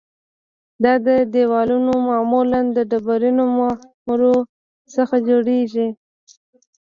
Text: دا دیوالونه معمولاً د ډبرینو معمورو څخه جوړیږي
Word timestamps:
دا 0.83 0.93
دیوالونه 1.33 1.93
معمولاً 2.09 2.61
د 2.75 2.77
ډبرینو 2.91 3.45
معمورو 3.57 4.35
څخه 4.95 5.15
جوړیږي 5.27 5.87